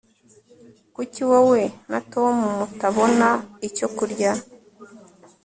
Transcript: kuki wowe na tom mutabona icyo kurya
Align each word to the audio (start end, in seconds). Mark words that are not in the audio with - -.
kuki 0.95 1.21
wowe 1.29 1.61
na 1.91 1.99
tom 2.11 2.35
mutabona 2.57 3.29
icyo 3.67 3.87
kurya 3.97 4.31